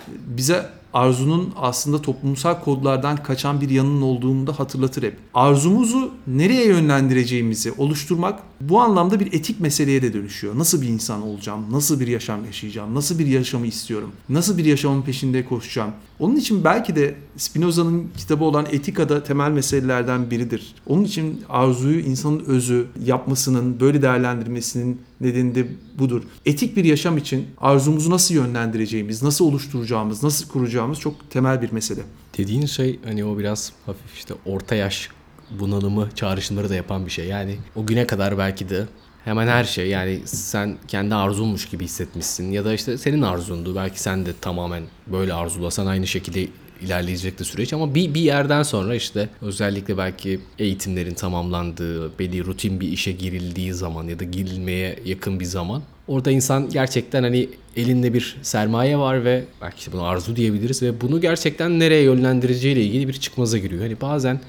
Bize 0.07 0.69
arzunun 0.93 1.53
aslında 1.55 2.01
toplumsal 2.01 2.61
kodlardan 2.63 3.23
kaçan 3.23 3.61
bir 3.61 3.69
yanının 3.69 4.01
olduğunu 4.01 4.47
da 4.47 4.59
hatırlatır 4.59 5.03
hep. 5.03 5.17
Arzumuzu 5.33 6.11
nereye 6.27 6.65
yönlendireceğimizi 6.65 7.71
oluşturmak 7.71 8.39
bu 8.61 8.81
anlamda 8.81 9.19
bir 9.19 9.33
etik 9.33 9.59
meseleye 9.59 10.01
de 10.01 10.13
dönüşüyor. 10.13 10.57
Nasıl 10.57 10.81
bir 10.81 10.87
insan 10.87 11.21
olacağım? 11.21 11.65
Nasıl 11.71 11.99
bir 11.99 12.07
yaşam 12.07 12.45
yaşayacağım? 12.45 12.95
Nasıl 12.95 13.19
bir 13.19 13.27
yaşamı 13.27 13.67
istiyorum? 13.67 14.11
Nasıl 14.29 14.57
bir 14.57 14.65
yaşamın 14.65 15.01
peşinde 15.01 15.45
koşacağım? 15.45 15.91
Onun 16.19 16.35
için 16.35 16.63
belki 16.63 16.95
de 16.95 17.15
Spinoza'nın 17.37 18.07
kitabı 18.17 18.43
olan 18.43 18.65
Etika 18.71 19.09
da 19.09 19.23
temel 19.23 19.51
meselelerden 19.51 20.31
biridir. 20.31 20.75
Onun 20.87 21.03
için 21.03 21.41
arzuyu 21.49 21.99
insanın 21.99 22.39
özü 22.39 22.87
yapmasının, 23.05 23.79
böyle 23.79 24.01
değerlendirmesinin 24.01 25.01
nedeni 25.21 25.55
de 25.55 25.67
budur. 25.99 26.21
Etik 26.45 26.75
bir 26.75 26.85
yaşam 26.85 27.17
için 27.17 27.45
arzumuzu 27.57 28.09
nasıl 28.09 28.35
yönlendireceğimiz, 28.35 29.23
nasıl 29.23 29.45
oluşturacağımız, 29.45 30.23
nasıl 30.23 30.47
kuracağımız 30.47 30.80
çok 30.99 31.31
temel 31.31 31.61
bir 31.61 31.71
mesele. 31.71 32.01
Dediğin 32.37 32.65
şey 32.65 32.99
hani 33.05 33.25
o 33.25 33.37
biraz 33.37 33.73
hafif 33.85 34.13
işte 34.15 34.33
orta 34.45 34.75
yaş 34.75 35.09
bunalımı 35.59 36.09
çağrışımları 36.15 36.69
da 36.69 36.75
yapan 36.75 37.05
bir 37.05 37.11
şey. 37.11 37.27
Yani 37.27 37.57
o 37.75 37.85
güne 37.85 38.07
kadar 38.07 38.37
belki 38.37 38.69
de 38.69 38.85
hemen 39.25 39.47
her 39.47 39.63
şey 39.63 39.87
yani 39.87 40.21
sen 40.25 40.77
kendi 40.87 41.15
arzunmuş 41.15 41.69
gibi 41.69 41.83
hissetmişsin 41.83 42.51
ya 42.51 42.65
da 42.65 42.73
işte 42.73 42.97
senin 42.97 43.21
arzundu 43.21 43.75
belki 43.75 44.01
sen 44.01 44.25
de 44.25 44.33
tamamen 44.41 44.83
böyle 45.07 45.33
arzulasan 45.33 45.85
aynı 45.85 46.07
şekilde 46.07 46.47
ilerleyecekti 46.81 47.45
süreç 47.45 47.73
ama 47.73 47.95
bir, 47.95 48.13
bir 48.13 48.21
yerden 48.21 48.63
sonra 48.63 48.95
işte 48.95 49.29
özellikle 49.41 49.97
belki 49.97 50.39
eğitimlerin 50.59 51.13
tamamlandığı, 51.13 52.19
belli 52.19 52.45
rutin 52.45 52.79
bir 52.79 52.87
işe 52.87 53.11
girildiği 53.11 53.73
zaman 53.73 54.03
ya 54.03 54.19
da 54.19 54.23
girilmeye 54.23 54.99
yakın 55.05 55.39
bir 55.39 55.45
zaman 55.45 55.81
orada 56.11 56.31
insan 56.31 56.69
gerçekten 56.69 57.23
hani 57.23 57.49
elinde 57.75 58.13
bir 58.13 58.37
sermaye 58.41 58.97
var 58.97 59.25
ve 59.25 59.43
belki 59.61 59.77
işte 59.77 59.91
bunu 59.91 60.03
arzu 60.03 60.35
diyebiliriz 60.35 60.83
ve 60.83 61.01
bunu 61.01 61.21
gerçekten 61.21 61.79
nereye 61.79 62.01
yönlendireceğiyle 62.01 62.83
ilgili 62.83 63.07
bir 63.07 63.13
çıkmaza 63.13 63.57
giriyor. 63.57 63.81
Hani 63.81 64.01
bazen 64.01 64.39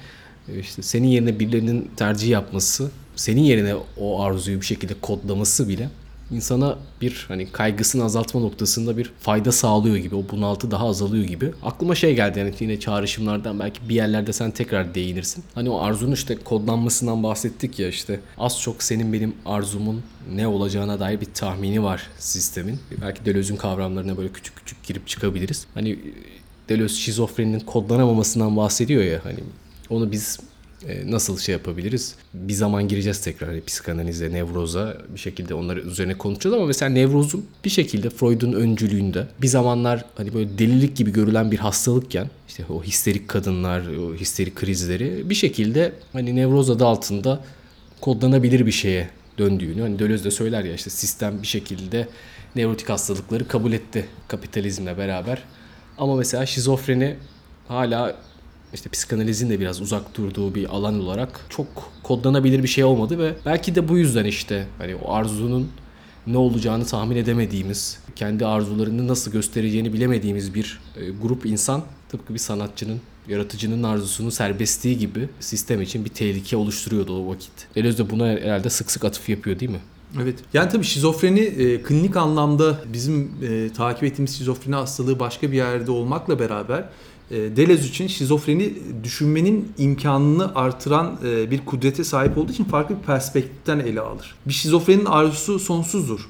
işte 0.59 0.81
senin 0.81 1.07
yerine 1.07 1.39
birilerinin 1.39 1.91
tercih 1.95 2.29
yapması, 2.29 2.91
senin 3.15 3.41
yerine 3.41 3.75
o 3.97 4.21
arzuyu 4.21 4.61
bir 4.61 4.65
şekilde 4.65 4.93
kodlaması 5.01 5.69
bile 5.69 5.89
insana 6.31 6.77
bir 7.01 7.25
hani 7.27 7.51
kaygısını 7.51 8.03
azaltma 8.03 8.41
noktasında 8.41 8.97
bir 8.97 9.11
fayda 9.19 9.51
sağlıyor 9.51 9.95
gibi. 9.95 10.15
O 10.15 10.23
bunaltı 10.31 10.71
daha 10.71 10.87
azalıyor 10.87 11.23
gibi. 11.23 11.51
Aklıma 11.63 11.95
şey 11.95 12.15
geldi 12.15 12.39
yani 12.39 12.53
yine 12.59 12.79
çağrışımlardan 12.79 13.59
belki 13.59 13.89
bir 13.89 13.95
yerlerde 13.95 14.33
sen 14.33 14.51
tekrar 14.51 14.95
değinirsin. 14.95 15.43
Hani 15.55 15.69
o 15.69 15.79
arzunun 15.79 16.11
işte 16.11 16.35
kodlanmasından 16.35 17.23
bahsettik 17.23 17.79
ya 17.79 17.87
işte 17.87 18.19
az 18.37 18.61
çok 18.61 18.83
senin 18.83 19.13
benim 19.13 19.35
arzumun 19.45 20.01
ne 20.35 20.47
olacağına 20.47 20.99
dair 20.99 21.21
bir 21.21 21.25
tahmini 21.33 21.83
var 21.83 22.07
sistemin. 22.17 22.79
Belki 23.01 23.25
Deleuze'ün 23.25 23.57
kavramlarına 23.57 24.17
böyle 24.17 24.31
küçük 24.31 24.55
küçük 24.55 24.83
girip 24.83 25.07
çıkabiliriz. 25.07 25.65
Hani 25.73 25.99
Deleuze 26.69 26.95
şizofreninin 26.95 27.59
kodlanamamasından 27.59 28.57
bahsediyor 28.57 29.03
ya 29.03 29.19
hani 29.23 29.39
onu 29.89 30.11
biz 30.11 30.39
nasıl 31.05 31.37
şey 31.37 31.53
yapabiliriz? 31.53 32.15
Bir 32.33 32.53
zaman 32.53 32.87
gireceğiz 32.87 33.21
tekrar 33.21 33.49
hani 33.49 33.63
psikanalize, 33.63 34.31
nevroza 34.31 34.97
bir 35.13 35.19
şekilde 35.19 35.53
onları 35.53 35.81
üzerine 35.81 36.17
konuşacağız 36.17 36.55
ama 36.55 36.65
mesela 36.65 36.89
nevrozun 36.89 37.45
bir 37.65 37.69
şekilde 37.69 38.09
Freud'un 38.09 38.53
öncülüğünde 38.53 39.27
bir 39.41 39.47
zamanlar 39.47 40.05
hani 40.15 40.33
böyle 40.33 40.57
delilik 40.57 40.95
gibi 40.97 41.11
görülen 41.11 41.51
bir 41.51 41.57
hastalıkken 41.57 42.29
işte 42.47 42.63
o 42.69 42.83
histerik 42.83 43.27
kadınlar, 43.27 43.81
o 43.87 44.15
histerik 44.15 44.55
krizleri 44.55 45.29
bir 45.29 45.35
şekilde 45.35 45.93
hani 46.13 46.35
nevroz 46.35 46.69
adı 46.69 46.85
altında 46.85 47.39
kodlanabilir 48.01 48.65
bir 48.65 48.71
şeye 48.71 49.09
döndüğünü 49.37 49.81
hani 49.81 49.99
Deleuze 49.99 50.23
de 50.23 50.31
söyler 50.31 50.63
ya 50.63 50.73
işte 50.73 50.89
sistem 50.89 51.41
bir 51.41 51.47
şekilde 51.47 52.07
nevrotik 52.55 52.89
hastalıkları 52.89 53.47
kabul 53.47 53.73
etti 53.73 54.05
kapitalizmle 54.27 54.97
beraber. 54.97 55.43
Ama 55.97 56.15
mesela 56.15 56.45
şizofreni 56.45 57.15
hala 57.67 58.15
işte 58.73 58.89
psikanalizin 58.89 59.49
de 59.49 59.59
biraz 59.59 59.81
uzak 59.81 60.17
durduğu 60.17 60.55
bir 60.55 60.69
alan 60.69 61.01
olarak 61.01 61.45
çok 61.49 61.67
kodlanabilir 62.03 62.63
bir 62.63 62.67
şey 62.67 62.83
olmadı 62.83 63.19
ve 63.19 63.33
belki 63.45 63.75
de 63.75 63.89
bu 63.89 63.97
yüzden 63.97 64.25
işte 64.25 64.67
hani 64.77 64.95
o 64.95 65.13
arzunun 65.13 65.69
ne 66.27 66.37
olacağını 66.37 66.85
tahmin 66.85 67.15
edemediğimiz, 67.15 67.99
kendi 68.15 68.45
arzularını 68.45 69.07
nasıl 69.07 69.31
göstereceğini 69.31 69.93
bilemediğimiz 69.93 70.53
bir 70.53 70.79
e, 70.95 71.09
grup 71.09 71.45
insan 71.45 71.83
tıpkı 72.09 72.33
bir 72.33 72.39
sanatçının 72.39 73.01
yaratıcının 73.27 73.83
arzusunu 73.83 74.31
serbestliği 74.31 74.97
gibi 74.97 75.29
sistem 75.39 75.81
için 75.81 76.05
bir 76.05 76.09
tehlike 76.09 76.57
oluşturuyordu 76.57 77.23
o 77.23 77.29
vakit. 77.29 77.51
Deleuze 77.75 77.97
de 77.97 78.09
buna 78.09 78.27
herhalde 78.27 78.69
sık 78.69 78.91
sık 78.91 79.05
atıf 79.05 79.29
yapıyor 79.29 79.59
değil 79.59 79.71
mi? 79.71 79.79
Evet. 80.21 80.39
Yani 80.53 80.69
tabii 80.69 80.83
şizofreni 80.83 81.39
e, 81.39 81.81
klinik 81.81 82.17
anlamda 82.17 82.79
bizim 82.93 83.31
e, 83.43 83.69
takip 83.73 84.03
ettiğimiz 84.03 84.37
şizofreni 84.37 84.75
hastalığı 84.75 85.19
başka 85.19 85.51
bir 85.51 85.57
yerde 85.57 85.91
olmakla 85.91 86.39
beraber 86.39 86.85
Deleuze 87.29 87.87
için 87.87 88.07
şizofreni 88.07 88.73
düşünmenin 89.03 89.73
imkanını 89.77 90.55
artıran 90.55 91.17
e, 91.25 91.51
bir 91.51 91.65
kudrete 91.65 92.03
sahip 92.03 92.37
olduğu 92.37 92.51
için 92.51 92.63
farklı 92.63 92.95
bir 92.97 93.01
perspektiften 93.01 93.79
ele 93.79 94.01
alır. 94.01 94.35
Bir 94.45 94.53
şizofrenin 94.53 95.05
arzusu 95.05 95.59
sonsuzdur. 95.59 96.29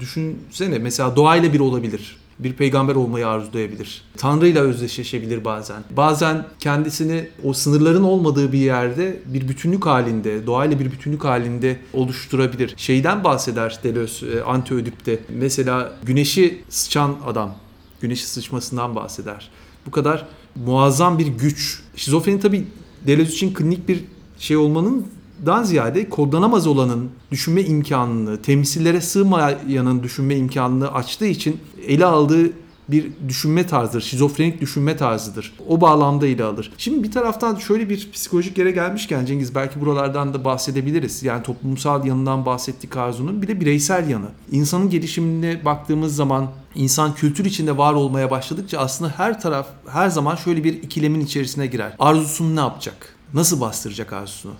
Düşünsene 0.00 0.78
mesela 0.78 1.16
doğayla 1.16 1.52
bir 1.52 1.60
olabilir. 1.60 2.16
Bir 2.38 2.52
peygamber 2.52 2.94
olmayı 2.94 3.28
arzulayabilir. 3.28 4.02
Tanrı 4.16 4.48
ile 4.48 4.60
özdeşleşebilir 4.60 5.44
bazen. 5.44 5.82
Bazen 5.90 6.46
kendisini 6.58 7.28
o 7.44 7.52
sınırların 7.52 8.02
olmadığı 8.02 8.52
bir 8.52 8.58
yerde 8.58 9.20
bir 9.26 9.48
bütünlük 9.48 9.86
halinde, 9.86 10.46
doğayla 10.46 10.80
bir 10.80 10.92
bütünlük 10.92 11.24
halinde 11.24 11.78
oluşturabilir. 11.92 12.74
Şeyden 12.76 13.24
bahseder 13.24 13.78
Deleuze 13.84 14.26
e, 14.26 14.40
Antiödip'te. 14.40 15.18
Mesela 15.28 15.92
güneşi 16.02 16.62
sıçan 16.68 17.16
adam, 17.26 17.54
güneşi 18.00 18.26
sıçmasından 18.26 18.94
bahseder 18.94 19.50
bu 19.86 19.90
kadar 19.90 20.26
muazzam 20.66 21.18
bir 21.18 21.26
güç. 21.26 21.82
Şizofreni 21.96 22.40
tabii 22.40 22.66
Deleuze 23.06 23.32
için 23.32 23.54
klinik 23.54 23.88
bir 23.88 24.04
şey 24.38 24.56
olmanın 24.56 25.06
dan 25.46 25.62
ziyade 25.62 26.08
kodlanamaz 26.08 26.66
olanın 26.66 27.10
düşünme 27.30 27.62
imkanını, 27.62 28.42
temsillere 28.42 29.00
sığmayanın 29.00 30.02
düşünme 30.02 30.36
imkanını 30.36 30.92
açtığı 30.92 31.26
için 31.26 31.56
ele 31.86 32.04
aldığı 32.04 32.50
bir 32.88 33.12
düşünme 33.28 33.66
tarzıdır. 33.66 34.00
Şizofrenik 34.00 34.60
düşünme 34.60 34.96
tarzıdır. 34.96 35.52
O 35.68 35.80
bağlamda 35.80 36.26
ele 36.26 36.44
alır. 36.44 36.72
Şimdi 36.78 37.02
bir 37.02 37.12
taraftan 37.12 37.56
şöyle 37.56 37.88
bir 37.88 38.10
psikolojik 38.12 38.58
yere 38.58 38.70
gelmişken 38.70 39.26
Cengiz 39.26 39.54
belki 39.54 39.80
buralardan 39.80 40.34
da 40.34 40.44
bahsedebiliriz. 40.44 41.22
Yani 41.22 41.42
toplumsal 41.42 42.06
yanından 42.06 42.46
bahsettik 42.46 42.96
Arzu'nun. 42.96 43.42
Bir 43.42 43.48
de 43.48 43.60
bireysel 43.60 44.10
yanı. 44.10 44.28
İnsanın 44.52 44.90
gelişimine 44.90 45.64
baktığımız 45.64 46.16
zaman 46.16 46.50
insan 46.74 47.14
kültür 47.14 47.44
içinde 47.44 47.78
var 47.78 47.94
olmaya 47.94 48.30
başladıkça 48.30 48.78
aslında 48.78 49.10
her 49.16 49.40
taraf 49.40 49.66
her 49.88 50.08
zaman 50.08 50.36
şöyle 50.36 50.64
bir 50.64 50.82
ikilemin 50.82 51.20
içerisine 51.20 51.66
girer. 51.66 51.92
Arzusunu 51.98 52.56
ne 52.56 52.60
yapacak? 52.60 53.16
Nasıl 53.34 53.60
bastıracak 53.60 54.12
arzusunu? 54.12 54.52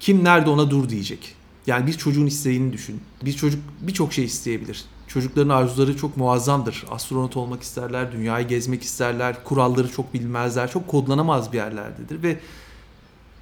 Kim 0.00 0.24
nerede 0.24 0.50
ona 0.50 0.70
dur 0.70 0.88
diyecek? 0.88 1.34
Yani 1.66 1.86
bir 1.86 1.92
çocuğun 1.92 2.26
isteğini 2.26 2.72
düşün. 2.72 3.00
Bir 3.24 3.32
çocuk 3.32 3.60
birçok 3.80 4.12
şey 4.12 4.24
isteyebilir. 4.24 4.84
Çocukların 5.08 5.48
arzuları 5.48 5.96
çok 5.96 6.16
muazzamdır. 6.16 6.84
Astronot 6.90 7.36
olmak 7.36 7.62
isterler, 7.62 8.12
dünyayı 8.12 8.48
gezmek 8.48 8.82
isterler, 8.82 9.44
kuralları 9.44 9.92
çok 9.92 10.14
bilmezler, 10.14 10.70
çok 10.70 10.88
kodlanamaz 10.88 11.52
bir 11.52 11.56
yerlerdedir 11.56 12.22
ve 12.22 12.40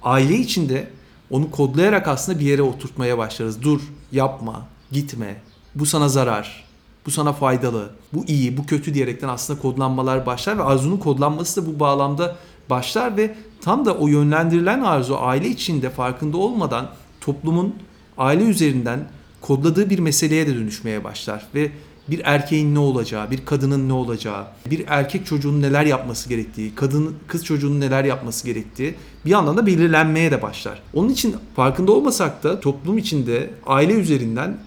aile 0.03 0.35
içinde 0.35 0.87
onu 1.29 1.51
kodlayarak 1.51 2.07
aslında 2.07 2.39
bir 2.39 2.45
yere 2.45 2.61
oturtmaya 2.61 3.17
başlarız. 3.17 3.61
Dur, 3.61 3.81
yapma, 4.11 4.65
gitme, 4.91 5.41
bu 5.75 5.85
sana 5.85 6.09
zarar, 6.09 6.65
bu 7.05 7.11
sana 7.11 7.33
faydalı, 7.33 7.89
bu 8.13 8.25
iyi, 8.25 8.57
bu 8.57 8.65
kötü 8.65 8.93
diyerekten 8.93 9.27
aslında 9.27 9.61
kodlanmalar 9.61 10.25
başlar 10.25 10.57
ve 10.57 10.63
arzunun 10.63 10.97
kodlanması 10.97 11.61
da 11.61 11.67
bu 11.67 11.79
bağlamda 11.79 12.35
başlar 12.69 13.17
ve 13.17 13.35
tam 13.61 13.85
da 13.85 13.93
o 13.93 14.07
yönlendirilen 14.07 14.81
arzu 14.81 15.17
aile 15.19 15.47
içinde 15.47 15.89
farkında 15.89 16.37
olmadan 16.37 16.89
toplumun 17.21 17.75
aile 18.17 18.43
üzerinden 18.43 19.07
kodladığı 19.45 19.89
bir 19.89 19.99
meseleye 19.99 20.47
de 20.47 20.55
dönüşmeye 20.55 21.03
başlar 21.03 21.47
ve 21.55 21.71
bir 22.09 22.21
erkeğin 22.23 22.75
ne 22.75 22.79
olacağı, 22.79 23.31
bir 23.31 23.45
kadının 23.45 23.89
ne 23.89 23.93
olacağı, 23.93 24.45
bir 24.69 24.83
erkek 24.87 25.25
çocuğun 25.25 25.61
neler 25.61 25.85
yapması 25.85 26.29
gerektiği, 26.29 26.75
kadın 26.75 27.15
kız 27.27 27.45
çocuğunun 27.45 27.79
neler 27.79 28.03
yapması 28.03 28.45
gerektiği 28.47 28.95
bir 29.25 29.29
yandan 29.29 29.57
da 29.57 29.65
belirlenmeye 29.65 30.31
de 30.31 30.41
başlar. 30.41 30.81
Onun 30.93 31.09
için 31.09 31.35
farkında 31.55 31.91
olmasak 31.91 32.43
da 32.43 32.59
toplum 32.59 32.97
içinde 32.97 33.49
aile 33.65 33.93
üzerinden 33.93 34.57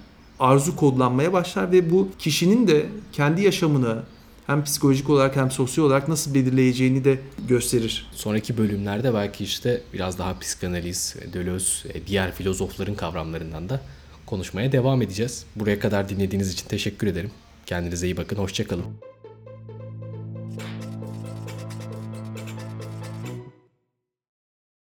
arzu 0.40 0.76
kodlanmaya 0.76 1.32
başlar 1.32 1.72
ve 1.72 1.90
bu 1.90 2.08
kişinin 2.18 2.68
de 2.68 2.86
kendi 3.12 3.42
yaşamını 3.42 4.02
hem 4.46 4.64
psikolojik 4.64 5.10
olarak 5.10 5.36
hem 5.36 5.50
sosyal 5.50 5.84
olarak 5.84 6.08
nasıl 6.08 6.34
belirleyeceğini 6.34 7.04
de 7.04 7.18
gösterir. 7.48 8.06
Sonraki 8.12 8.58
bölümlerde 8.58 9.14
belki 9.14 9.44
işte 9.44 9.82
biraz 9.92 10.18
daha 10.18 10.38
psikanaliz, 10.38 11.16
Deleuze, 11.32 12.06
diğer 12.06 12.32
filozofların 12.32 12.94
kavramlarından 12.94 13.68
da 13.68 13.80
konuşmaya 14.28 14.72
devam 14.72 15.02
edeceğiz. 15.02 15.44
Buraya 15.56 15.78
kadar 15.78 16.08
dinlediğiniz 16.08 16.52
için 16.52 16.68
teşekkür 16.68 17.06
ederim. 17.06 17.30
Kendinize 17.66 18.06
iyi 18.06 18.16
bakın, 18.16 18.36
hoşçakalın. 18.36 19.07